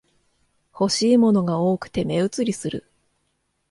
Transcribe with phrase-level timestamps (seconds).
[0.73, 2.89] 欲しいものが多くて目移りする